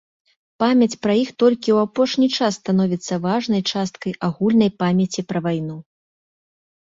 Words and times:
Памяць 0.61 0.99
пра 1.05 1.13
іх 1.23 1.29
толькі 1.43 1.69
ў 1.73 1.77
апошні 1.87 2.27
час 2.37 2.57
становіцца 2.61 3.19
важнай 3.27 3.61
часткай 3.75 4.17
агульнай 4.29 4.71
памяці 4.81 5.27
пра 5.35 5.39
вайну. 5.51 5.77